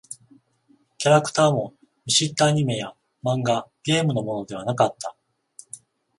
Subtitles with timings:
[0.97, 1.75] キャラクターも
[2.07, 5.15] 見知ったアニメや漫画、ゲームのものではなかった。